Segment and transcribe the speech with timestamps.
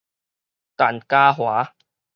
[0.77, 1.73] 陳嘉樺